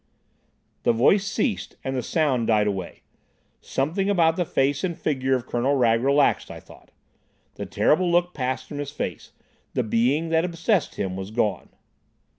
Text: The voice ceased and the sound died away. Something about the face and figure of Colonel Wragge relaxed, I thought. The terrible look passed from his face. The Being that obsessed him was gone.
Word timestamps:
The 0.81 0.93
voice 0.93 1.27
ceased 1.27 1.75
and 1.83 1.95
the 1.95 2.01
sound 2.01 2.47
died 2.47 2.65
away. 2.65 3.03
Something 3.61 4.09
about 4.09 4.35
the 4.35 4.45
face 4.45 4.83
and 4.83 4.97
figure 4.97 5.35
of 5.35 5.45
Colonel 5.45 5.75
Wragge 5.75 6.01
relaxed, 6.01 6.49
I 6.49 6.59
thought. 6.59 6.89
The 7.53 7.67
terrible 7.67 8.09
look 8.11 8.33
passed 8.33 8.65
from 8.67 8.79
his 8.79 8.89
face. 8.89 9.31
The 9.75 9.83
Being 9.83 10.29
that 10.29 10.43
obsessed 10.43 10.95
him 10.95 11.15
was 11.15 11.29
gone. 11.29 11.69